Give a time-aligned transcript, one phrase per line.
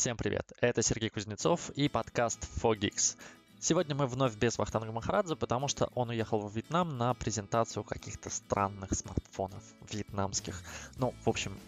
[0.00, 3.18] Всем привет, это Сергей Кузнецов и подкаст Fogix.
[3.60, 8.30] Сегодня мы вновь без Вахтанга Махарадзе, потому что он уехал в Вьетнам на презентацию каких-то
[8.30, 10.62] странных смартфонов вьетнамских.
[10.96, 11.60] Ну, в общем,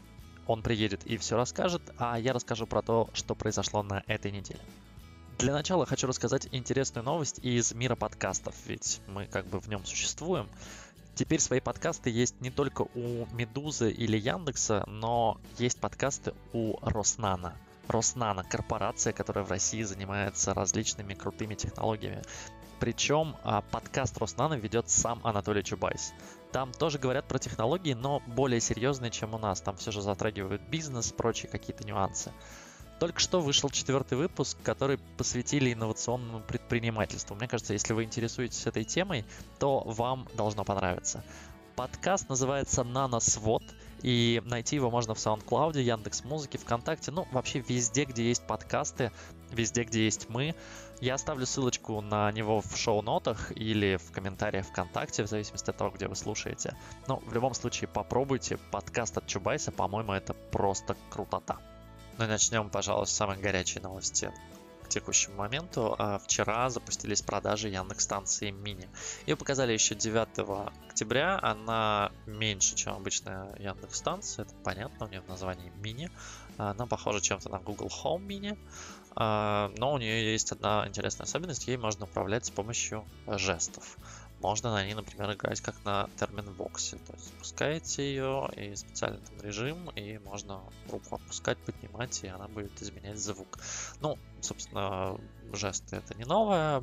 [0.46, 4.62] он приедет и все расскажет, а я расскажу про то, что произошло на этой неделе.
[5.38, 9.84] Для начала хочу рассказать интересную новость из мира подкастов, ведь мы как бы в нем
[9.84, 10.48] существуем.
[11.16, 17.54] Теперь свои подкасты есть не только у Медузы или Яндекса, но есть подкасты у Роснана.
[17.88, 22.22] Роснана– корпорация, которая в России занимается различными крутыми технологиями.
[22.80, 26.12] Причем а, подкаст Роснана ведет сам Анатолий Чубайс.
[26.50, 29.60] Там тоже говорят про технологии, но более серьезные, чем у нас.
[29.60, 32.32] Там все же затрагивают бизнес, прочие какие-то нюансы.
[32.98, 37.34] Только что вышел четвертый выпуск, который посвятили инновационному предпринимательству.
[37.34, 39.24] Мне кажется, если вы интересуетесь этой темой,
[39.58, 41.24] то вам должно понравиться.
[41.74, 43.62] Подкаст называется «Наносвод»,
[44.02, 49.12] и найти его можно в SoundCloud, Яндекс Музыке, ВКонтакте, ну, вообще везде, где есть подкасты,
[49.50, 50.54] везде, где есть мы.
[51.00, 55.90] Я оставлю ссылочку на него в шоу-нотах или в комментариях ВКонтакте, в зависимости от того,
[55.90, 56.76] где вы слушаете.
[57.08, 61.58] Но в любом случае попробуйте подкаст от Чубайса, по-моему, это просто крутота.
[62.18, 64.32] Ну и начнем, пожалуй, с самой горячей новости
[64.92, 65.94] текущему моменту.
[65.98, 68.88] А вчера запустились продажи Яндекс станции Мини.
[69.26, 71.38] Ее показали еще 9 октября.
[71.42, 74.44] Она меньше, чем обычная Яндекс станция.
[74.44, 76.10] Это понятно, у нее в названии Мини.
[76.58, 78.58] Она похожа чем-то на Google Home Mini.
[79.14, 81.66] А, но у нее есть одна интересная особенность.
[81.66, 83.96] Ей можно управлять с помощью жестов
[84.42, 86.96] можно на ней, например, играть как на терминвоксе.
[86.98, 92.48] То есть запускаете ее и специальный там режим, и можно руку опускать, поднимать, и она
[92.48, 93.58] будет изменять звук.
[94.00, 95.18] Ну, собственно,
[95.52, 96.82] жесты это не новое,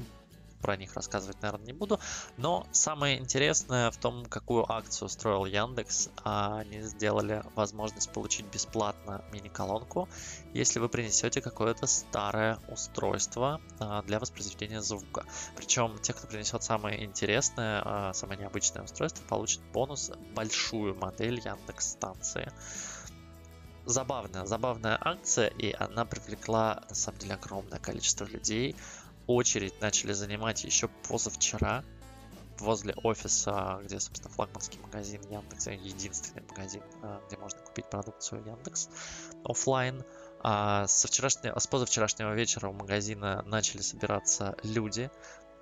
[0.62, 2.00] про них рассказывать, наверное, не буду.
[2.38, 6.10] Но самое интересное в том, какую акцию устроил Яндекс.
[6.24, 10.10] Они сделали возможность получить бесплатно мини-колонку,
[10.54, 15.26] если вы принесете какое-то старое устройство а, для воспроизведения звука.
[15.56, 21.92] Причем те, кто принесет самое интересное, а, самое необычное устройство, получат бонус большую модель Яндекс
[21.92, 22.52] станции
[23.90, 28.76] забавная, забавная акция, и она привлекла, на самом деле, огромное количество людей
[29.30, 31.84] очередь начали занимать еще позавчера
[32.58, 38.90] возле офиса, где, собственно, флагманский магазин Яндекс, единственный магазин, а, где можно купить продукцию Яндекс
[39.46, 40.04] офлайн.
[40.42, 45.10] А со вчерашнего, с позавчерашнего вечера у магазина начали собираться люди.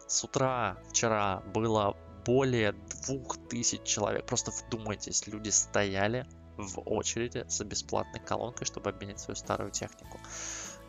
[0.08, 4.26] С утра вчера было более двух тысяч человек.
[4.26, 6.26] Просто вдумайтесь, люди стояли
[6.58, 10.20] в очереди за бесплатной колонкой, чтобы обменять свою старую технику.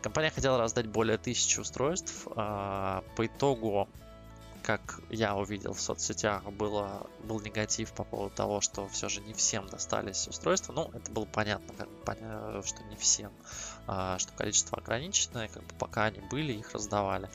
[0.01, 2.27] Компания хотела раздать более тысячи устройств.
[2.35, 3.89] А, по итогу,
[4.63, 9.33] как я увидел в соцсетях, было, был негатив по поводу того, что все же не
[9.33, 10.71] всем достались устройства.
[10.71, 13.31] Ну, это было понятно, как бы, что не всем,
[13.87, 17.29] а, что количество ограниченное, как бы пока они были, их раздавали.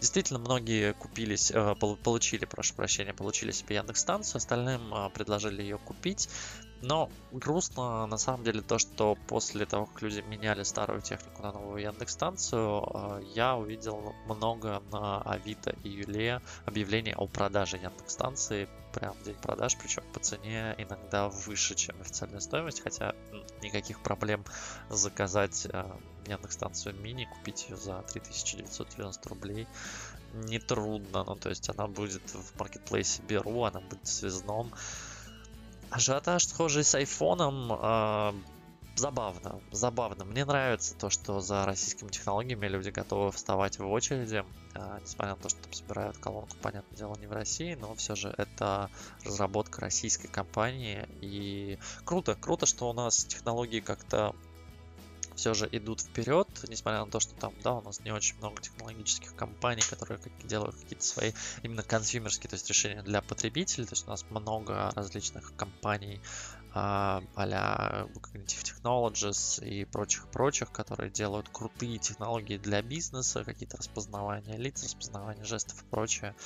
[0.00, 5.78] Действительно, многие купились, э, получили, прошу прощения, получили себе Яндекс станцию, остальным а, предложили ее
[5.78, 6.28] купить.
[6.82, 11.52] Но грустно на самом деле то, что после того, как люди меняли старую технику на
[11.52, 18.68] новую Яндекс-станцию, а, я увидел много на Авито и Юле объявлений о продаже Яндекс-станции.
[18.94, 23.14] Прям день продаж, причем по цене иногда выше, чем официальная стоимость, хотя
[23.62, 24.42] никаких проблем
[24.88, 29.68] заказать а, Яндекс-станцию мини, купить ее за 3990 рублей
[30.32, 34.72] нетрудно, ну то есть она будет в маркетплейсе Беру, она будет в связном,
[35.90, 37.72] Ажиотаж схожий с айфоном.
[37.72, 38.32] Э,
[38.94, 40.24] забавно, забавно.
[40.24, 45.40] Мне нравится то, что за российскими технологиями люди готовы вставать в очереди, э, несмотря на
[45.40, 48.90] то, что там собирают колонку, понятное дело, не в России, но все же это
[49.24, 51.08] разработка российской компании.
[51.20, 54.36] И круто, круто, что у нас технологии как-то
[55.40, 58.60] все же идут вперед, несмотря на то, что там, да, у нас не очень много
[58.60, 64.06] технологических компаний, которые делают какие-то свои именно консюмерские, то есть решения для потребителей, то есть
[64.06, 66.20] у нас много различных компаний
[66.74, 75.44] а, Cognitive Technologies и прочих-прочих, которые делают крутые технологии для бизнеса, какие-то распознавания лиц, распознавания
[75.44, 76.36] жестов и прочее.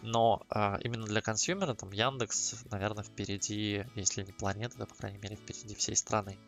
[0.00, 5.18] Но а, именно для консюмера там Яндекс, наверное, впереди, если не планеты, то, по крайней
[5.18, 6.38] мере, впереди всей страны.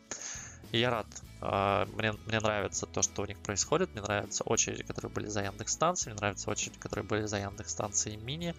[0.73, 1.07] И я рад.
[1.41, 3.93] А, мне, мне нравится то, что у них происходит.
[3.93, 6.11] Мне нравятся очереди, которые были за Яндекс станции.
[6.11, 8.55] Мне нравятся очереди, которые были за Яндекс станции мини.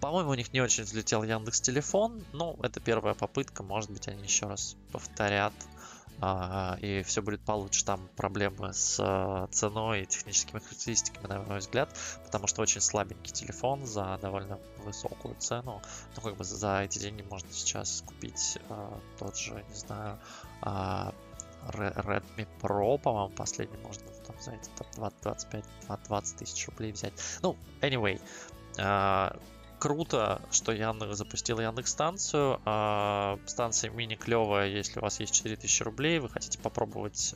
[0.00, 2.22] По-моему, у них не очень взлетел Яндекс телефон.
[2.32, 3.62] Ну, это первая попытка.
[3.62, 5.54] Может быть, они еще раз повторят
[6.20, 7.84] а, и все будет получше.
[7.84, 11.94] Там проблемы с а, ценой и техническими характеристиками, на мой взгляд,
[12.24, 15.82] потому что очень слабенький телефон за довольно высокую цену.
[16.16, 18.58] Ну, как бы за эти деньги можно сейчас купить
[19.18, 20.18] тот же, не знаю,
[20.64, 25.64] Redmi Pro, по-моему, последний можно там за эти там 20, 25,
[26.08, 27.12] 20 тысяч рублей взять.
[27.42, 28.20] Ну, anyway,
[28.78, 29.38] э,
[29.78, 32.60] круто, что Яндекс запустил Яндекс станцию.
[32.64, 37.34] Э, станция мини клевая, если у вас есть 4000 рублей, вы хотите попробовать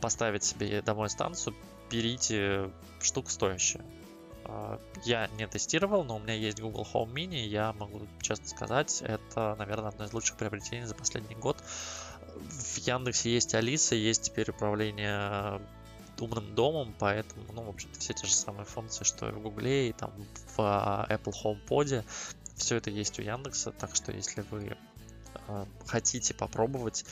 [0.00, 1.54] поставить себе домой станцию,
[1.90, 2.70] берите
[3.00, 3.84] штука стоящая.
[4.44, 9.02] А, я не тестировал, но у меня есть Google Home Mini, я могу честно сказать,
[9.02, 11.58] это, наверное, одно из лучших приобретений за последний год.
[12.74, 15.60] В Яндексе есть Алиса, есть теперь управление
[16.20, 19.90] умным домом, поэтому, ну, в общем-то, все те же самые функции, что и в Гугле,
[19.90, 20.12] и там
[20.56, 22.04] в а, Apple HomePod,
[22.56, 24.76] все это есть у Яндекса, так что если вы
[25.46, 27.04] э, хотите попробовать,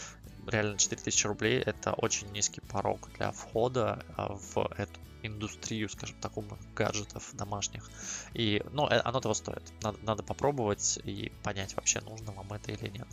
[0.46, 6.58] реально 4000 рублей это очень низкий порог для входа в эту индустрию, скажем так, умных
[6.74, 7.90] гаджетов домашних.
[8.34, 9.62] И, ну, э, оно того стоит.
[9.82, 13.08] Надо, надо попробовать и понять, вообще нужно вам это или нет.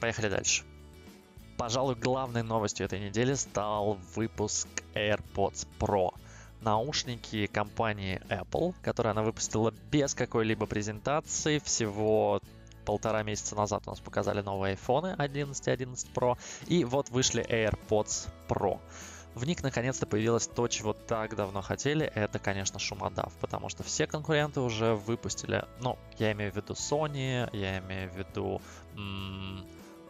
[0.00, 0.64] Поехали дальше.
[1.62, 6.12] Пожалуй, главной новостью этой недели стал выпуск AirPods Pro.
[6.60, 12.40] Наушники компании Apple, которые она выпустила без какой-либо презентации, всего
[12.84, 16.36] полтора месяца назад у нас показали новые iPhone 11 и 11 Pro,
[16.66, 18.80] и вот вышли AirPods Pro.
[19.36, 24.08] В них наконец-то появилось то, чего так давно хотели, это, конечно, шумодав, потому что все
[24.08, 28.60] конкуренты уже выпустили, ну, я имею в виду Sony, я имею в виду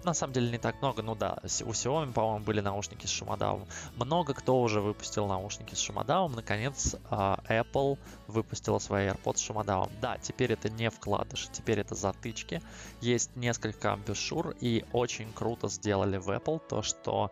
[0.04, 3.66] на самом деле не так много, ну да, у Xiaomi, по-моему, были наушники с шумодавом.
[3.96, 6.32] Много кто уже выпустил наушники с шумодавом.
[6.32, 9.90] Наконец, а, Apple выпустила свои AirPods с шумодавом.
[10.00, 12.62] Да, теперь это не вкладыши, теперь это затычки.
[13.00, 17.30] Есть несколько амбушюр, и очень круто сделали в Apple то, что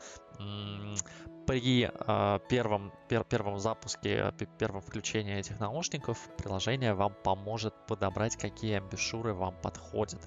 [1.50, 8.76] при э, первом, пер, первом запуске, первом включении этих наушников приложение вам поможет подобрать, какие
[8.76, 10.20] амбишуры вам подходят.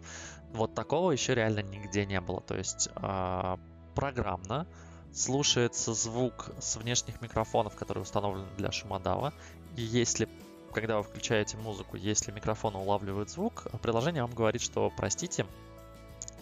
[0.51, 2.41] Вот такого еще реально нигде не было.
[2.41, 3.57] То есть э,
[3.95, 4.67] программно
[5.13, 9.33] слушается звук с внешних микрофонов, которые установлены для шумодава.
[9.77, 10.27] И если
[10.73, 15.45] когда вы включаете музыку, если микрофон улавливает звук, приложение вам говорит, что простите,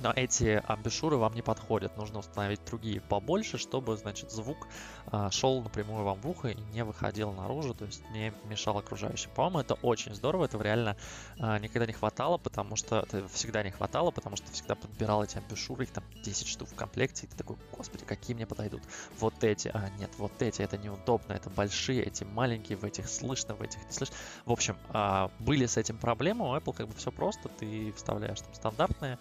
[0.01, 1.95] но эти амбушюры вам не подходят.
[1.97, 4.67] Нужно установить другие побольше, чтобы, значит, звук
[5.07, 9.29] а, шел напрямую вам в ухо и не выходил наружу, то есть не мешал окружающим.
[9.35, 10.97] По-моему, это очень здорово, этого реально
[11.39, 15.37] а, никогда не хватало, потому что это всегда не хватало, потому что всегда подбирал эти
[15.37, 18.81] амбушюры, их там 10 штук в комплекте, и ты такой, господи, какие мне подойдут?
[19.19, 23.53] Вот эти, а нет, вот эти, это неудобно, это большие, эти маленькие, в этих слышно,
[23.55, 24.15] в этих не слышно.
[24.45, 28.41] В общем, а, были с этим проблемы, у Apple как бы все просто, ты вставляешь
[28.41, 29.19] там стандартные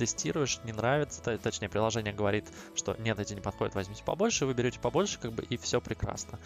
[0.00, 4.80] тестируешь, не нравится, точнее, приложение говорит, что нет, эти не подходят, возьмите побольше, вы берете
[4.80, 6.38] побольше, как бы, и все прекрасно.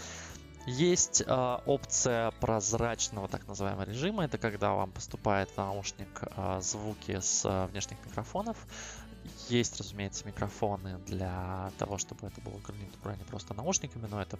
[0.66, 4.24] Есть э, опция прозрачного так называемого режима.
[4.24, 8.56] Это когда вам поступает в наушник э, звуки с э, внешних микрофонов.
[9.48, 14.38] Есть, разумеется, микрофоны для того, чтобы это было гарнитура, не просто наушниками, но это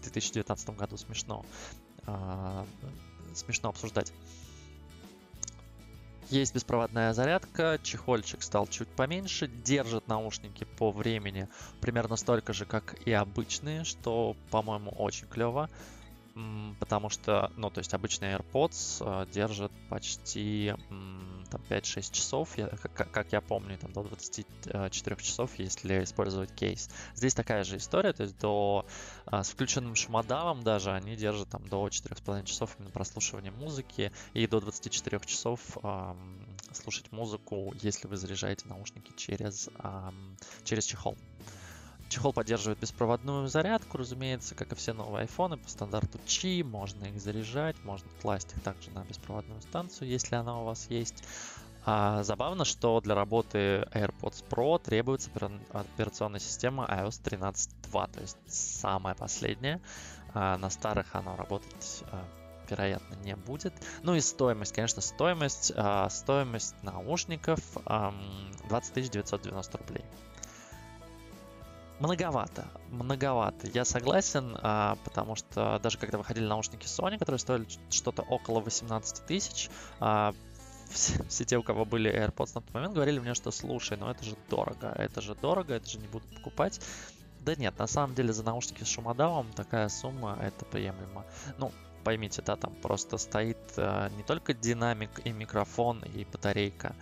[0.00, 1.46] в 2019 году смешно,
[2.06, 2.64] э,
[3.34, 4.12] смешно обсуждать.
[6.32, 11.46] Есть беспроводная зарядка, чехольчик стал чуть поменьше, держит наушники по времени
[11.78, 15.68] примерно столько же, как и обычные, что, по-моему, очень клево.
[16.80, 20.74] Потому что, ну, то есть обычный AirPods э, держит почти
[21.52, 26.88] там 5-6 часов, я, как, как я помню, там до 24 часов, если использовать кейс.
[27.14, 28.86] Здесь такая же история, то есть до,
[29.30, 34.46] э, с включенным шумодавом даже они держат там до 4,5 часов именно прослушивания музыки и
[34.46, 36.14] до 24 часов э,
[36.72, 40.10] слушать музыку, если вы заряжаете наушники через, э,
[40.64, 41.16] через чехол.
[42.12, 46.62] Чехол поддерживает беспроводную зарядку, разумеется, как и все новые айфоны по стандарту Qi.
[46.62, 51.24] Можно их заряжать, можно класть их также на беспроводную станцию, если она у вас есть.
[51.86, 55.30] А, забавно, что для работы AirPods Pro требуется
[55.72, 59.80] операционная система iOS 13.2, то есть самая последняя.
[60.34, 62.22] А, на старых она работать а,
[62.68, 63.72] вероятно, не будет.
[64.02, 67.60] Ну и стоимость, конечно, стоимость, а, стоимость наушников
[68.68, 70.04] 20 990 рублей
[72.02, 73.68] многовато, многовато.
[73.74, 79.26] Я согласен, а, потому что даже когда выходили наушники Sony, которые стоили что-то около 18
[79.26, 80.34] тысяч, а,
[80.90, 84.24] все, те, у кого были AirPods на тот момент, говорили мне, что слушай, ну это
[84.24, 86.80] же дорого, это же дорого, это же не буду покупать.
[87.40, 91.24] Да нет, на самом деле за наушники с шумодавом такая сумма, это приемлемо.
[91.58, 91.72] Ну,
[92.04, 96.94] поймите, да, там просто стоит а, не только динамик и микрофон и батарейка,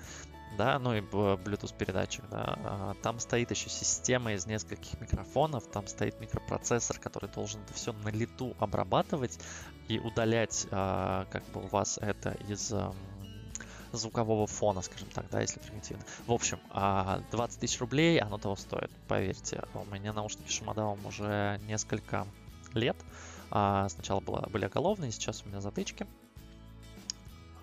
[0.61, 5.87] да, ну и Bluetooth передатчик, да, а, там стоит еще система из нескольких микрофонов, там
[5.87, 9.39] стоит микропроцессор, который должен это все на лету обрабатывать
[9.89, 12.75] и удалять, а, как бы у вас это из
[13.93, 16.05] звукового фона, скажем так, да, если примитивно.
[16.27, 19.65] В общем, 20 а, тысяч рублей оно того стоит, поверьте.
[19.73, 22.27] У меня наушники Шумадавом уже несколько
[22.75, 22.99] лет.
[23.49, 26.07] Сначала было, были оголовные, сейчас у меня затычки.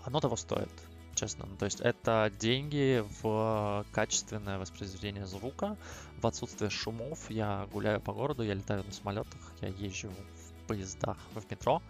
[0.04, 0.72] Оно того стоит,
[1.18, 1.48] честно.
[1.58, 5.76] То есть это деньги в качественное воспроизведение звука,
[6.22, 7.30] в отсутствие шумов.
[7.30, 11.82] Я гуляю по городу, я летаю на самолетах, я езжу в поездах, в метро.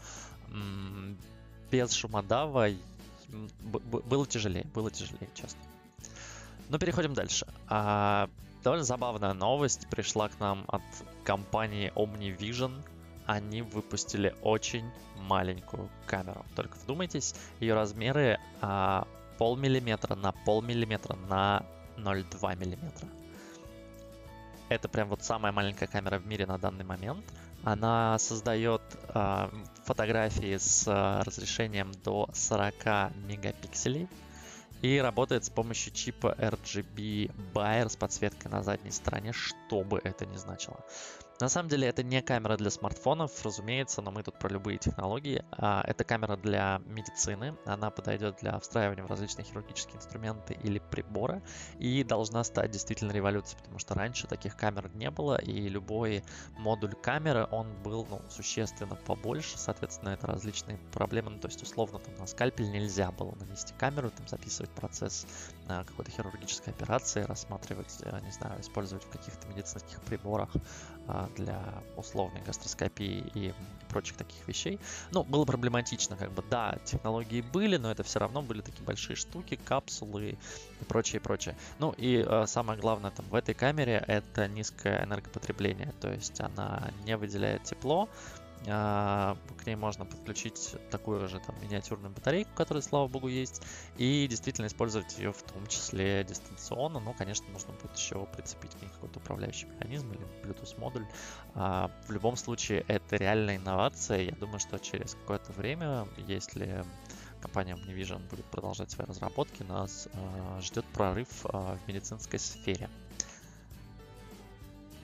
[1.69, 2.69] Без шумодава
[3.69, 5.59] было тяжелее, было тяжелее, честно.
[6.69, 7.45] Но переходим дальше.
[7.67, 8.29] А,
[8.63, 10.81] довольно забавная новость пришла к нам от
[11.23, 12.83] компании OmniVision.
[13.27, 16.45] Они выпустили очень маленькую камеру.
[16.55, 19.05] Только вдумайтесь, ее размеры а,
[19.37, 21.63] полмиллиметра на полмиллиметра на
[21.97, 23.07] 0,2 миллиметра.
[24.69, 27.23] Это прям вот самая маленькая камера в мире на данный момент.
[27.63, 28.81] Она создает
[29.13, 29.49] э,
[29.85, 32.73] фотографии с э, разрешением до 40
[33.27, 34.07] мегапикселей
[34.81, 40.25] и работает с помощью чипа RGB Bayer с подсветкой на задней стороне, что бы это
[40.25, 40.79] ни значило.
[41.39, 45.45] На самом деле это не камера для смартфонов, разумеется, но мы тут про любые технологии.
[45.51, 51.43] А, это камера для медицины, она подойдет для встраивания в различные хирургические инструменты или приборы.
[51.77, 56.23] И должна стать действительно революцией, потому что раньше таких камер не было, и любой
[56.57, 61.99] модуль камеры, он был ну, существенно побольше, соответственно, это различные проблемы, ну, то есть условно
[61.99, 65.27] там на скальпель нельзя было нанести камеру, там записывать процесс
[65.67, 70.49] какой-то хирургической операции, рассматривать, э, не знаю, использовать в каких-то медицинских приборах
[71.07, 71.61] а, для
[71.95, 73.53] условной гастроскопии и
[73.89, 74.79] прочих таких вещей.
[75.11, 79.15] Ну, было проблематично, как бы, да, технологии были, но это все равно были такие большие
[79.15, 80.37] штуки, капсулы
[80.81, 81.55] и прочее, прочее.
[81.79, 86.91] Ну, и э, самое главное там в этой камере это низкое энергопотребление, то есть она
[87.05, 88.09] не выделяет тепло,
[88.67, 93.61] к ней можно подключить такую же там миниатюрную батарейку, которая, слава богу, есть,
[93.97, 96.99] и действительно использовать ее в том числе дистанционно.
[96.99, 101.05] Ну, конечно, нужно будет еще прицепить к ней какой-то управляющий механизм или Bluetooth модуль.
[101.55, 104.21] А, в любом случае, это реальная инновация.
[104.21, 106.83] Я думаю, что через какое-то время, если
[107.41, 112.89] компания Omnivision будет продолжать свои разработки, нас а, ждет прорыв в медицинской сфере.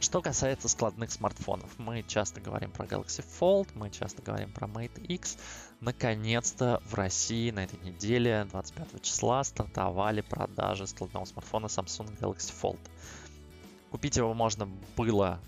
[0.04, 5.02] Что касается складных смартфонов, мы часто говорим про Galaxy Fold, мы часто говорим про Mate
[5.02, 5.38] X.
[5.80, 12.82] Наконец-то в России на этой неделе, 25 числа, стартовали продажи складного смартфона Samsung Galaxy Fold.
[13.92, 14.68] Купить его можно
[14.98, 15.40] было,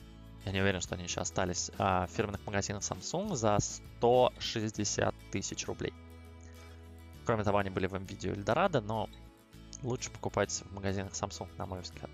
[0.46, 5.68] я не уверен, что они еще остались, а, в фирменных магазинах Samsung за 160 тысяч
[5.68, 5.94] рублей.
[7.26, 9.10] Кроме того, они были в MVideo Eldorado, но
[9.84, 12.10] лучше покупать в магазинах Samsung, на мой взгляд.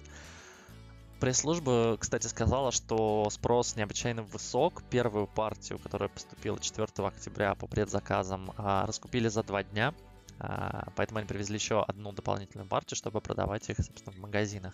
[1.21, 4.81] Пресс-служба, кстати, сказала, что спрос необычайно высок.
[4.89, 9.93] Первую партию, которая поступила 4 октября по предзаказам, а, раскупили за два дня.
[10.39, 14.73] А, поэтому они привезли еще одну дополнительную партию, чтобы продавать их, собственно, в магазинах.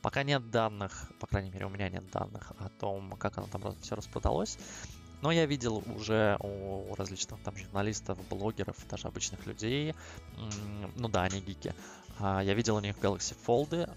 [0.00, 3.76] Пока нет данных, по крайней мере, у меня нет данных о том, как оно там
[3.82, 4.56] все распродалось.
[5.20, 9.94] Но я видел уже у различных там журналистов, блогеров, даже обычных людей,
[10.96, 11.74] ну да, они гики,
[12.22, 13.90] я видел у них Galaxy Fold.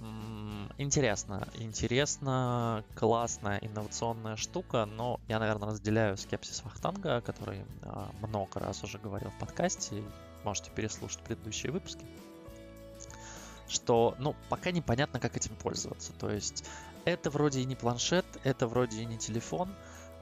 [0.77, 8.84] Интересно, интересно, классная, инновационная штука, но я, наверное, разделяю скепсис Вахтанга, который а, много раз
[8.84, 10.03] уже говорил в подкасте,
[10.44, 12.05] можете переслушать предыдущие выпуски,
[13.70, 16.12] что, ну, пока непонятно, как этим пользоваться.
[16.20, 16.65] То есть
[17.05, 19.70] это вроде и не планшет, это вроде и не телефон,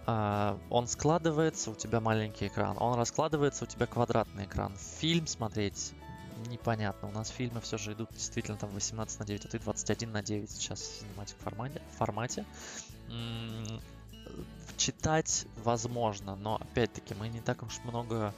[0.06, 4.76] Uh, он складывается, у тебя маленький экран, он раскладывается, у тебя квадратный экран.
[5.00, 5.94] Фильм смотреть
[6.50, 7.08] непонятно.
[7.10, 10.22] У нас фильмы все же идут действительно там 18 на 9, а ты 21 на
[10.22, 11.82] 9 сейчас в формате.
[11.94, 12.46] В формате.
[14.78, 18.34] Читать возможно, но опять-таки мы не так уж много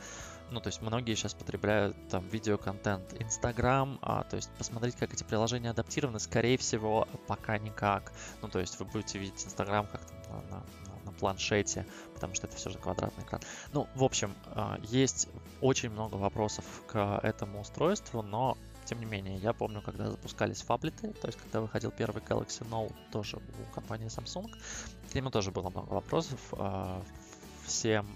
[0.52, 5.24] ну, то есть многие сейчас потребляют там видеоконтент, Инстаграм, а, то есть посмотреть, как эти
[5.24, 8.12] приложения адаптированы, скорее всего, пока никак.
[8.42, 10.64] Ну, то есть вы будете видеть Инстаграм как-то на, на,
[11.16, 13.42] планшете, потому что это все же квадратный экран.
[13.74, 15.28] Ну, в общем, а, есть
[15.62, 21.12] очень много вопросов к этому устройству, но тем не менее, я помню, когда запускались фаблеты,
[21.14, 24.52] то есть когда выходил первый Galaxy Note тоже у компании Samsung,
[25.12, 26.40] к нему тоже было много вопросов.
[26.52, 27.02] А,
[27.66, 28.08] Всем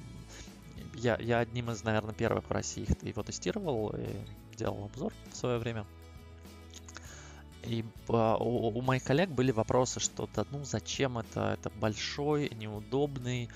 [0.94, 5.58] я, я одним из, наверное, первых в России его тестировал и делал обзор в свое
[5.58, 5.86] время.
[7.64, 12.50] И а, у, у моих коллег были вопросы, что да ну зачем это, это большой,
[12.56, 13.50] неудобный,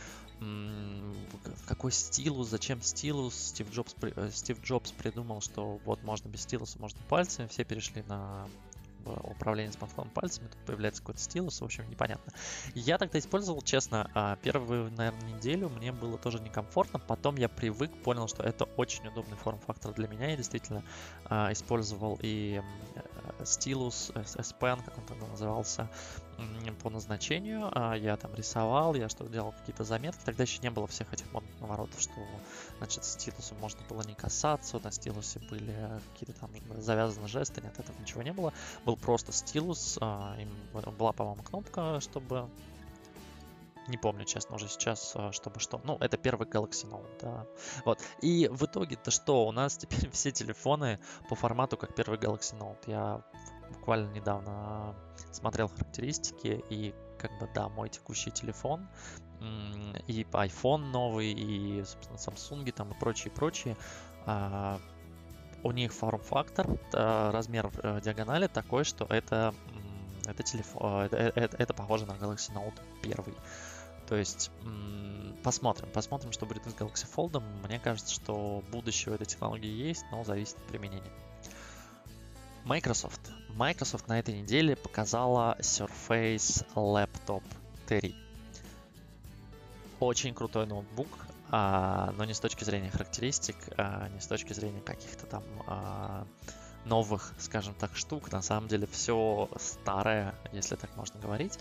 [1.68, 3.36] какой стилус, зачем стилус?
[3.36, 8.04] Стив Джобс, э, Стив Джобс придумал, что вот можно без стилуса, можно пальцами, все перешли
[8.08, 8.48] на
[9.06, 12.34] управление смартфоном пальцами, тут появляется какой-то стилус, в общем, непонятно.
[12.74, 17.92] Я тогда использовал, честно, а, первую, наверное, неделю мне было тоже некомфортно, потом я привык,
[18.04, 20.84] понял, что это очень удобный форм-фактор для меня, я действительно
[21.26, 22.62] а, использовал и
[23.44, 25.90] стилус, S Pen, как он тогда назывался,
[26.84, 27.70] по назначению.
[27.72, 30.22] А, я там рисовал, я что делал какие-то заметки.
[30.26, 32.14] Тогда еще не было всех этих модных наворотов, что
[32.78, 35.76] значит стилусом можно было не касаться, на стилусе были
[36.12, 38.54] какие-то там завязаны жесты, нет, этого ничего не было.
[38.86, 40.38] Был просто стилус, а,
[40.98, 42.50] была, по-моему, кнопка, чтобы
[43.88, 45.82] не помню, честно, уже сейчас, а, чтобы что.
[45.84, 47.46] Ну, это первый Galaxy Note, да.
[47.86, 48.00] Вот.
[48.22, 49.46] И в итоге-то что?
[49.46, 51.00] У нас теперь все телефоны
[51.30, 52.84] по формату, как первый Galaxy Note.
[52.88, 53.22] Я
[53.74, 54.96] буквально недавно
[55.32, 58.88] смотрел характеристики, и как бы, да, мой текущий телефон,
[60.08, 63.76] и iPhone новый, и, собственно, Samsung там и прочие, прочие,
[64.26, 64.80] а,
[65.64, 69.54] у них форм-фактор, размер э, диагонали такой, что это,
[70.26, 73.36] это, телефон, это, это, это похоже на Galaxy Note 1.
[74.08, 74.52] То есть
[75.44, 77.42] посмотрим, посмотрим, что будет с Galaxy Fold.
[77.66, 81.12] Мне кажется, что будущее у этой технологии есть, но зависит от применения.
[82.66, 83.22] Microsoft.
[83.56, 87.44] Microsoft на этой неделе показала Surface Laptop
[87.88, 88.16] 3.
[90.00, 91.08] Очень крутой ноутбук,
[91.52, 96.26] а, но не с точки зрения характеристик, а не с точки зрения каких-то там а,
[96.86, 98.32] новых, скажем так, штук.
[98.32, 101.60] На самом деле все старое, если так можно говорить.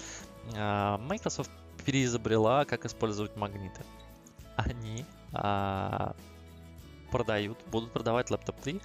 [0.54, 1.50] Microsoft
[1.84, 3.84] переизобрела, как использовать магниты.
[4.56, 5.04] Они
[7.10, 8.80] продают, будут продавать лэптоп 3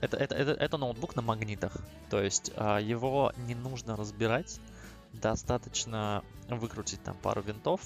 [0.00, 1.76] это, это, это, это ноутбук на магнитах.
[2.08, 4.60] То есть а, его не нужно разбирать,
[5.12, 7.80] достаточно выкрутить там пару винтов,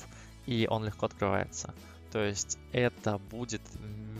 [0.46, 1.74] и он легко открывается.
[2.12, 3.62] То есть это будет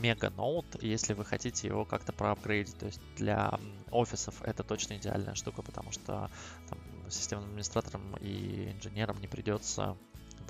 [0.01, 2.77] мега ноут, если вы хотите его как-то проапгрейдить.
[2.77, 3.57] То есть для
[3.89, 6.29] офисов это точно идеальная штука, потому что
[6.69, 6.77] там,
[7.09, 9.95] системным администраторам и инженерам не придется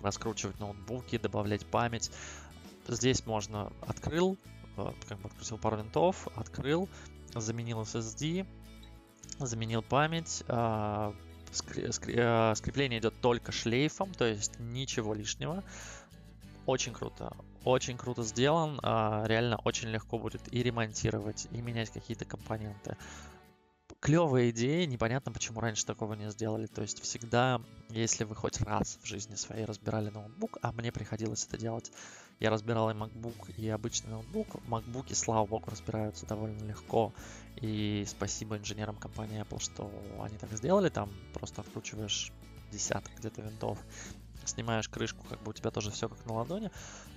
[0.01, 2.11] раскручивать ноутбуки, добавлять память.
[2.87, 4.37] Здесь можно открыл,
[4.77, 6.89] э, как бы открутил пару винтов, открыл,
[7.35, 8.45] заменил SSD,
[9.39, 10.43] заменил память.
[10.47, 11.13] А,
[12.17, 15.63] а, скрепление идет только шлейфом, то есть ничего лишнего.
[16.65, 17.35] Очень круто.
[17.63, 18.79] Очень круто сделан.
[18.83, 22.97] А, реально очень легко будет и ремонтировать, и менять какие-то компоненты.
[23.99, 26.67] Клевая идея, непонятно, почему раньше такого не сделали.
[26.67, 31.45] То есть всегда, если вы хоть раз в жизни своей разбирали ноутбук, а мне приходилось
[31.47, 31.91] это делать
[32.39, 34.47] я разбирал и MacBook, и обычный ноутбук.
[34.67, 37.13] MacBook, слава богу, разбираются довольно легко.
[37.57, 39.89] И спасибо инженерам компании Apple, что
[40.21, 40.89] они так сделали.
[40.89, 42.31] Там просто откручиваешь
[42.71, 43.79] десяток где-то винтов,
[44.43, 46.71] снимаешь крышку, как бы у тебя тоже все как на ладони.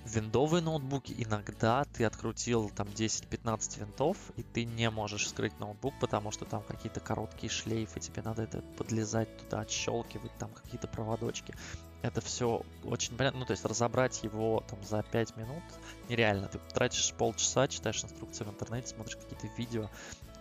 [0.05, 6.31] Виндовые ноутбуки иногда ты открутил там 10-15 винтов, и ты не можешь скрыть ноутбук, потому
[6.31, 11.55] что там какие-то короткие шлейфы, тебе надо это подлезать туда, отщелкивать там какие-то проводочки
[12.03, 13.41] это все очень понятно.
[13.41, 15.63] Ну, то есть разобрать его там за 5 минут
[16.09, 16.49] нереально.
[16.49, 19.91] Ты тратишь полчаса, читаешь инструкции в интернете, смотришь какие-то видео,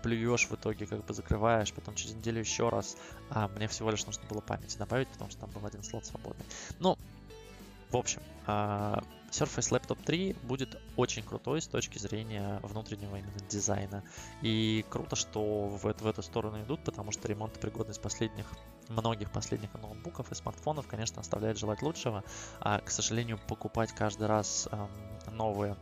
[0.03, 2.95] плюешь в итоге, как бы закрываешь, потом через неделю еще раз.
[3.29, 6.45] А мне всего лишь нужно было памяти добавить, потому что там был один слот свободный.
[6.79, 6.97] Ну,
[7.89, 14.03] в общем, а, Surface Laptop 3 будет очень крутой с точки зрения внутреннего именно дизайна.
[14.41, 18.45] И круто, что в, в эту сторону идут, потому что ремонт пригодность последних
[18.89, 22.23] многих последних ноутбуков и смартфонов, конечно, оставляет желать лучшего.
[22.59, 24.89] А, к сожалению, покупать каждый раз эм,
[25.35, 25.77] новые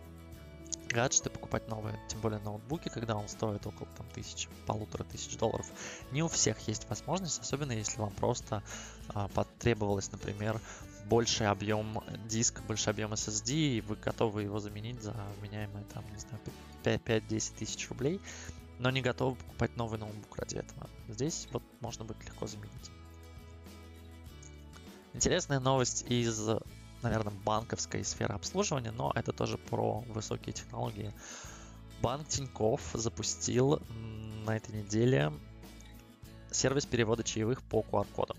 [0.89, 5.65] гаджеты, покупать новые, тем более ноутбуки, когда он стоит около там тысяч, полутора тысяч долларов.
[6.12, 8.63] Не у всех есть возможность, особенно если вам просто
[9.10, 10.60] а, потребовалось, например,
[11.06, 16.18] больший объем диска, больший объем SSD, и вы готовы его заменить за вменяемые там, не
[16.18, 16.41] знаю,
[16.84, 18.22] 5-10 тысяч рублей,
[18.80, 20.90] но не готовы покупать новый ноутбук ради этого.
[21.08, 22.92] Здесь вот можно будет легко заменить.
[25.14, 26.50] Интересная новость из,
[27.02, 31.14] наверное, банковской сферы обслуживания, но это тоже про высокие технологии.
[32.02, 33.82] Банк Тиньков запустил
[34.46, 35.32] на этой неделе
[36.52, 38.38] сервис перевода чаевых по QR-кодам.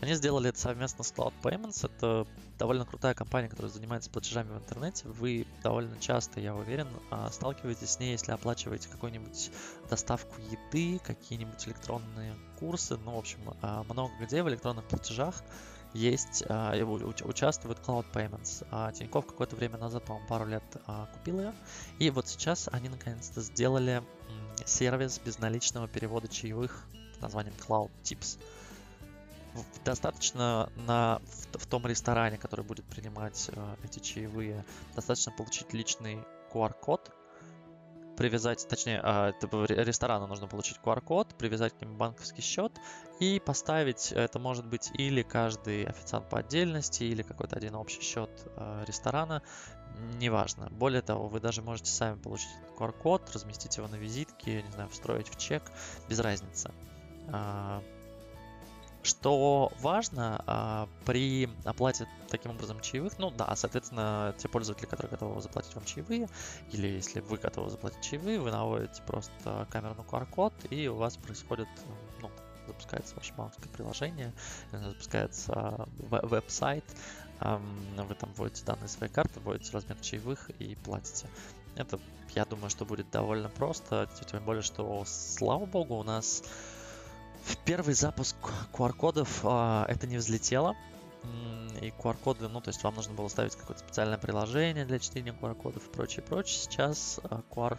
[0.00, 1.84] Они сделали это совместно с Cloud Payments.
[1.84, 2.26] Это
[2.58, 5.06] довольно крутая компания, которая занимается платежами в интернете.
[5.06, 9.50] Вы довольно часто, я уверен, а, сталкиваетесь с ней, если оплачиваете какую-нибудь
[9.90, 12.96] доставку еды, какие-нибудь электронные курсы.
[12.96, 15.42] Ну, в общем, а, много где в электронных платежах
[15.92, 16.72] есть, а,
[17.24, 18.92] участвует Cloud Payments.
[18.92, 20.64] Тинькофф какое-то время назад, по-моему, пару лет
[21.12, 21.54] купил ее.
[21.98, 24.02] И вот сейчас они наконец-то сделали
[24.64, 28.38] сервис безналичного перевода чаевых под названием Cloud Tips
[29.84, 36.24] достаточно на, в, в том ресторане, который будет принимать э, эти чаевые, достаточно получить личный
[36.52, 37.12] QR-код,
[38.20, 42.70] привязать, точнее, а, ресторану нужно получить QR-код, привязать к нему банковский счет
[43.18, 48.30] и поставить, это может быть или каждый официант по отдельности, или какой-то один общий счет
[48.56, 49.42] а, ресторана,
[50.18, 50.68] неважно.
[50.70, 55.28] Более того, вы даже можете сами получить QR-код, разместить его на визитке, не знаю, встроить
[55.28, 55.62] в чек,
[56.08, 56.72] без разницы.
[59.02, 65.40] Что важно а, при оплате таким образом чаевых, ну да, соответственно, те пользователи, которые готовы
[65.40, 66.28] заплатить вам чаевые,
[66.70, 71.16] или если вы готовы заплатить чаевые, вы наводите просто камеру на QR-код, и у вас
[71.16, 71.68] происходит,
[72.20, 72.30] ну,
[72.66, 74.32] запускается ваше банковское приложение,
[74.70, 76.84] запускается веб-сайт,
[77.40, 81.26] вы там вводите данные своей карты, вводите размер чаевых и платите.
[81.74, 81.98] Это,
[82.34, 86.44] я думаю, что будет довольно просто, тем более, что, слава богу, у нас
[87.44, 88.36] в первый запуск
[88.72, 90.76] QR-кодов а, это не взлетело.
[91.80, 95.86] И QR-коды, ну, то есть вам нужно было ставить какое-то специальное приложение для чтения QR-кодов
[95.86, 96.58] и прочее, прочее.
[96.58, 97.78] Сейчас а, QR,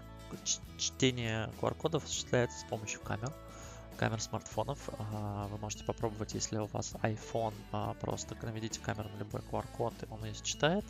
[0.77, 3.31] чтение QR-кодов осуществляется с помощью камер
[3.97, 4.89] камер смартфонов.
[4.97, 9.93] А, вы можете попробовать, если у вас iPhone, а, просто наведите камеру на любой QR-код,
[10.03, 10.85] и он ее считает.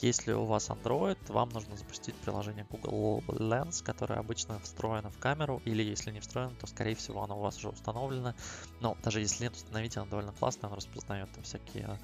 [0.00, 5.60] Если у вас Android, вам нужно запустить приложение Google Lens, которое обычно встроено в камеру,
[5.64, 8.34] или если не встроено, то, скорее всего, оно у вас уже установлено.
[8.80, 11.98] Но даже если нет, установите, оно довольно классно, оно распознает там всякие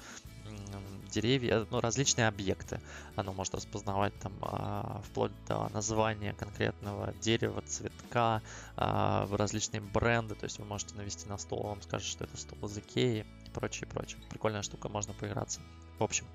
[1.11, 2.79] деревья, ну, различные объекты.
[3.15, 8.41] Оно может распознавать там а, вплоть до названия конкретного дерева, цветка,
[8.75, 10.35] а, различные бренды.
[10.35, 13.49] То есть вы можете навести на стол, он скажет, что это стол из Икеи и
[13.49, 14.21] прочее, прочее.
[14.29, 15.61] Прикольная штука, можно поиграться.
[15.97, 16.25] В общем,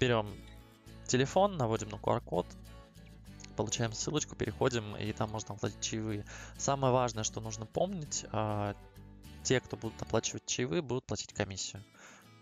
[0.00, 0.26] берем
[1.06, 2.46] телефон, наводим на QR-код,
[3.56, 6.24] получаем ссылочку, переходим, и там можно оплатить чаевые.
[6.58, 8.74] Самое важное, что нужно помнить, а,
[9.44, 11.84] те, кто будут оплачивать чаевые, будут платить комиссию.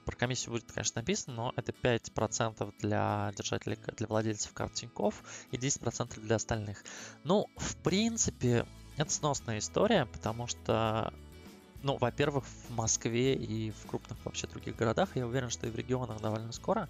[0.05, 5.57] Про комиссию будет, конечно, написано, но это 5% для держателей, для владельцев карт Тинькофф и
[5.57, 6.83] 10% для остальных.
[7.23, 11.13] Ну, в принципе, это сносная история, потому что
[11.83, 15.77] ну, во-первых, в Москве и в крупных вообще других городах, я уверен, что и в
[15.77, 16.89] регионах довольно скоро,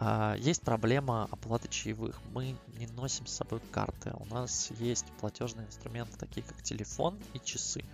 [0.00, 2.20] э, есть проблема оплаты чаевых.
[2.32, 4.12] Мы не носим с собой карты.
[4.18, 7.84] У нас есть платежные инструменты, такие как телефон и часы.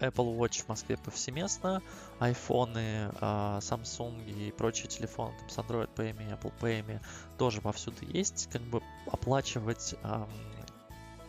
[0.00, 1.82] Apple Watch в Москве повсеместно,
[2.18, 7.00] айфоны, Samsung и прочие телефоны там, с Android Pay, Apple Pay
[7.38, 8.48] тоже повсюду есть.
[8.52, 9.94] Как бы оплачивать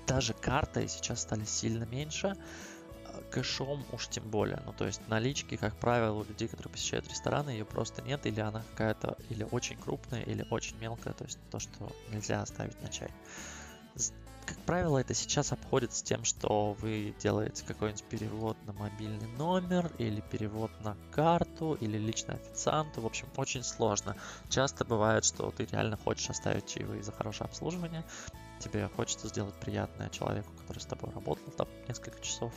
[0.08, 2.36] даже картой сейчас стали сильно меньше
[3.32, 4.62] кэшом уж тем более.
[4.66, 8.40] Ну, то есть налички, как правило, у людей, которые посещают рестораны, ее просто нет, или
[8.40, 12.90] она какая-то или очень крупная, или очень мелкая, то есть то, что нельзя оставить на
[12.90, 13.10] чай
[14.46, 20.22] как правило, это сейчас обходится тем, что вы делаете какой-нибудь перевод на мобильный номер или
[20.22, 23.02] перевод на карту или лично официанту.
[23.02, 24.16] В общем, очень сложно.
[24.50, 28.04] Часто бывает, что ты реально хочешь оставить чаевые за хорошее обслуживание.
[28.60, 32.54] Тебе хочется сделать приятное человеку, который с тобой работал там несколько часов,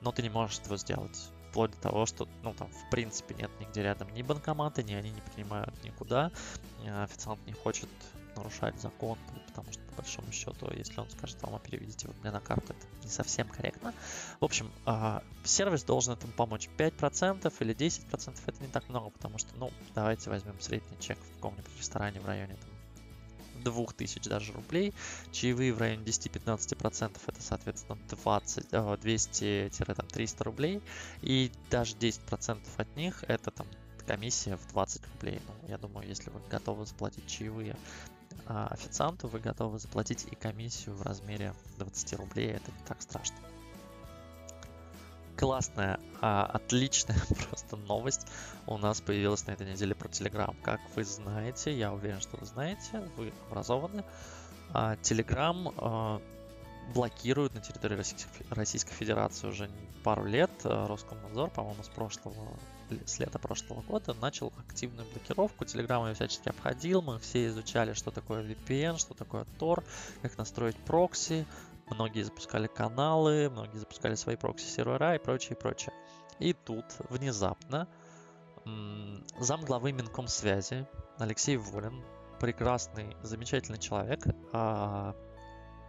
[0.00, 3.50] но ты не можешь этого сделать вплоть до того, что, ну, там, в принципе, нет
[3.58, 6.30] нигде рядом ни банкомата, ни они не принимают никуда.
[6.86, 7.88] Официант не хочет
[8.36, 12.30] нарушать закон, потому что, по большому счету, если он скажет вам, а переведите вот мне
[12.30, 13.94] на карту, это не совсем корректно.
[14.40, 19.38] В общем, а, сервис должен этому помочь 5% или 10%, это не так много, потому
[19.38, 22.70] что, ну, давайте возьмем средний чек в каком-нибудь ресторане в районе там,
[23.64, 24.94] 2000 даже рублей,
[25.32, 30.82] чаевые в районе 10-15% это, соответственно, 20, 200-300 рублей,
[31.22, 33.66] и даже 10% от них это там
[34.06, 35.40] комиссия в 20 рублей.
[35.46, 38.17] Ну, я думаю, если вы готовы заплатить чаевые а
[38.48, 43.36] официанту вы готовы заплатить и комиссию в размере 20 рублей, это не так страшно.
[45.36, 48.26] Классная, а, отличная просто новость
[48.66, 50.56] у нас появилась на этой неделе про Telegram.
[50.62, 54.02] Как вы знаете, я уверен, что вы знаете, вы образованы,
[54.72, 56.20] а, Telegram а,
[56.94, 58.02] блокируют на территории
[58.50, 59.70] Российской Федерации уже
[60.02, 60.50] пару лет.
[60.64, 62.56] Роскомнадзор, по-моему, с прошлого
[63.06, 65.64] с лета прошлого года начал активную блокировку.
[65.64, 69.82] Telegram я всячески обходил, мы все изучали, что такое VPN, что такое Tor,
[70.22, 71.46] как настроить прокси.
[71.90, 75.92] Многие запускали каналы, многие запускали свои прокси-сервера и прочее, и прочее.
[76.38, 77.88] И тут внезапно
[79.40, 80.86] зам главы Минкомсвязи
[81.18, 82.04] Алексей Волин,
[82.38, 85.14] прекрасный, замечательный человек, а,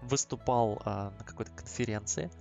[0.01, 2.31] выступал а, на какой-то конференции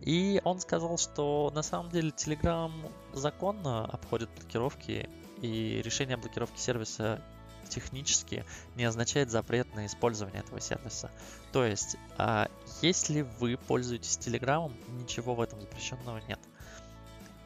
[0.00, 2.72] и он сказал, что на самом деле Telegram
[3.12, 5.08] законно обходит блокировки,
[5.42, 7.22] и решение о блокировке сервиса
[7.68, 8.44] технически
[8.76, 11.10] не означает запрет на использование этого сервиса.
[11.52, 12.48] То есть, а,
[12.82, 16.40] если вы пользуетесь Telegram, ничего в этом запрещенного нет.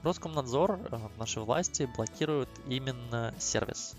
[0.02, 3.94] Роскомнадзор, э, наши власти блокируют именно сервис.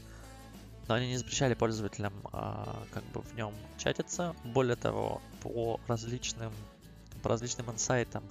[0.87, 4.35] но они не запрещали пользователям а, как бы в нем чатиться.
[4.43, 6.53] Более того, по различным,
[7.25, 8.23] по различным инсайтам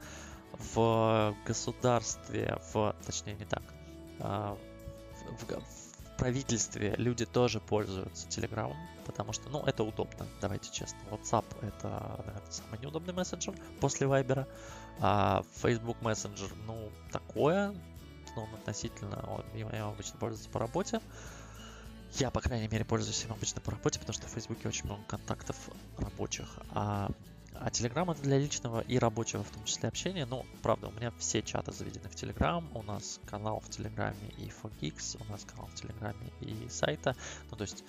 [0.53, 3.65] в государстве, в, точнее не так,
[4.21, 4.57] а,
[5.41, 8.73] в, в, в правительстве люди тоже пользуются Telegram,
[9.05, 10.97] потому что, ну, это удобно, давайте честно.
[11.11, 11.89] WhatsApp это,
[12.25, 14.47] наверное, самый неудобный мессенджер после Viber,
[15.01, 17.75] а Facebook Messenger, ну, такое,
[18.37, 21.01] ну, относительно, вот, я обычно пользуюсь по работе.
[22.13, 25.03] Я, по крайней мере, пользуюсь им обычно по работе, потому что в Фейсбуке очень много
[25.09, 25.57] контактов
[25.99, 26.47] рабочих.
[26.71, 27.11] А,
[27.55, 30.27] а Telegram это для личного и рабочего, в том числе, общения.
[30.27, 32.65] Ну, правда, у меня все чаты заведены в Telegram.
[32.75, 37.17] У нас канал в Телеграме и 4Geeks, у нас канал в Телеграме и сайта.
[37.51, 37.85] Ну, то есть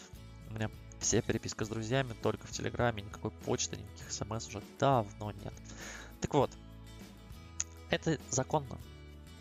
[0.49, 5.31] у меня вся переписка с друзьями только в Телеграме, никакой почты, никаких смс уже давно
[5.31, 5.53] нет.
[6.21, 6.51] Так вот,
[7.89, 8.77] это законно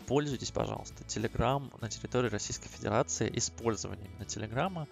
[0.07, 1.03] пользуйтесь, пожалуйста.
[1.03, 4.87] Telegram на территории Российской Федерации, использование именно Телеграма,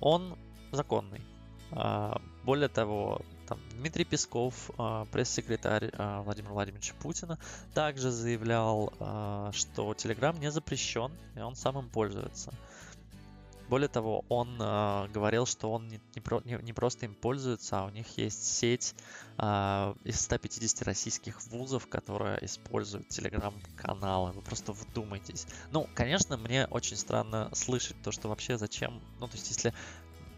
[0.00, 0.36] он
[0.72, 1.22] законный.
[1.72, 7.38] А, более того, там, Дмитрий Песков, а, пресс-секретарь а, Владимира Владимировича Путина,
[7.74, 8.92] также заявлял,
[9.52, 12.52] что Telegram не запрещен, и он сам им пользуется.
[13.70, 17.78] Более того, он э, говорил, что он не, не, про, не, не просто им пользуется,
[17.78, 18.96] а у них есть сеть
[19.38, 24.32] э, из 150 российских вузов, которая использует телеграм-каналы.
[24.32, 25.46] Вы просто вдумайтесь.
[25.70, 29.00] Ну, конечно, мне очень странно слышать то, что вообще зачем...
[29.20, 29.72] Ну, то есть, если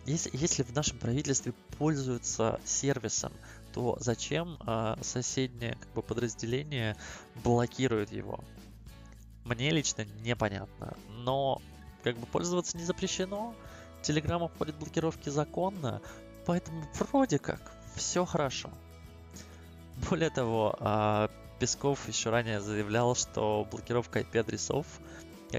[0.07, 3.33] если, если в нашем правительстве пользуются сервисом,
[3.73, 6.97] то зачем э, соседнее как бы, подразделение
[7.43, 8.41] блокирует его?
[9.45, 10.97] Мне лично непонятно.
[11.09, 11.61] Но
[12.03, 13.55] как бы пользоваться не запрещено,
[14.03, 16.03] Telegram обходит блокировки законно,
[16.47, 17.61] поэтому вроде как
[17.97, 18.71] все хорошо.
[20.09, 24.87] Более того, а, Песков еще ранее заявлял, что блокировка IP-адресов,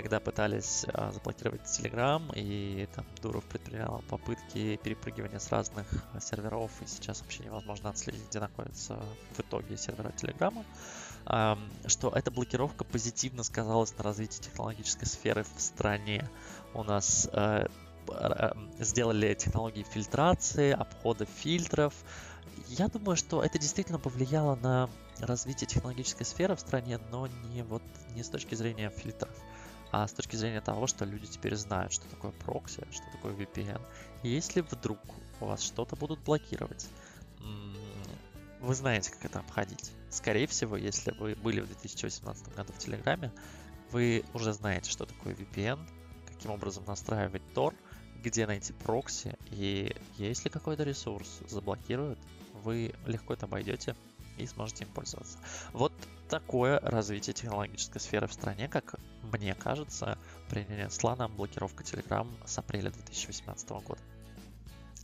[0.02, 5.88] когда пытались а, заблокировать Telegram, и там Дуров предпринял попытки перепрыгивания с разных
[6.20, 9.00] серверов, и сейчас вообще невозможно отследить, где находится
[9.36, 10.66] в итоге сервера Telegram,
[11.88, 16.30] что эта блокировка позитивно сказалась на развитии технологической сферы в стране.
[16.74, 17.68] У нас э,
[18.80, 21.94] сделали технологии фильтрации, обхода фильтров.
[22.68, 27.84] Я думаю, что это действительно повлияло на развитие технологической сферы в стране, но не вот
[28.16, 29.32] не с точки зрения фильтров,
[29.94, 33.80] а с точки зрения того, что люди теперь знают, что такое прокси, что такое VPN.
[34.24, 34.98] Если вдруг
[35.40, 36.88] у вас что-то будут блокировать,
[38.60, 39.92] вы знаете, как это обходить.
[40.10, 43.32] Скорее всего, если вы были в 2018 году в Телеграме,
[43.92, 45.80] вы уже знаете, что такое VPN,
[46.28, 47.76] каким образом настраивать Tor,
[48.24, 52.18] где найти прокси, и если какой-то ресурс заблокируют,
[52.64, 53.96] вы легко это обойдете
[54.40, 55.38] и сможете им пользоваться.
[55.72, 55.94] Вот
[56.30, 60.18] такое развитие технологической сферы в стране, как мне кажется,
[60.50, 64.02] принесла нам блокировка Telegram с апреля 2018 года.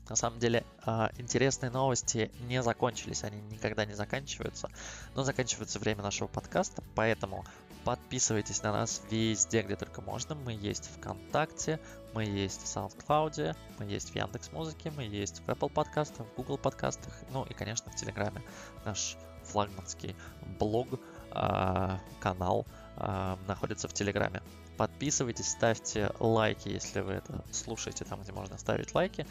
[0.09, 4.69] На самом деле, а, интересные новости не закончились, они никогда не заканчиваются,
[5.13, 7.45] но заканчивается время нашего подкаста, поэтому
[7.85, 10.33] подписывайтесь на нас везде, где только можно.
[10.33, 11.79] Мы есть ВКонтакте,
[12.13, 16.35] мы есть в SoundCloud, мы есть в Яндекс Музыке, мы есть в Apple подкастах, в
[16.35, 18.41] Google подкастах, ну и, конечно, в Телеграме.
[18.85, 19.15] Наш
[19.49, 20.15] флагманский
[20.59, 20.87] блог,
[21.31, 24.41] а, канал а, находится в Телеграме.
[24.77, 29.25] Подписывайтесь, ставьте лайки, если вы это слушаете там, где можно ставить лайки.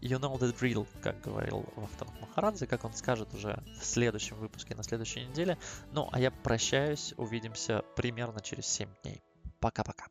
[0.00, 4.74] You know the drill, как говорил Вахтанг Махарадзе, как он скажет уже в следующем выпуске
[4.74, 5.58] на следующей неделе.
[5.92, 9.22] Ну, а я прощаюсь, увидимся примерно через 7 дней.
[9.60, 10.06] Пока-пока.